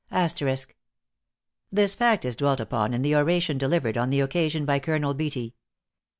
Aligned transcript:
This 1.71 1.93
fact 1.93 2.25
is 2.25 2.35
dwelt 2.35 2.59
upon 2.59 2.95
in 2.95 3.03
the 3.03 3.15
oration 3.15 3.59
delivered 3.59 3.99
on 3.99 4.09
the 4.09 4.21
occasion 4.21 4.65
by 4.65 4.79
Colonel 4.79 5.13
Beatty. 5.13 5.49
Dr. 5.51 5.57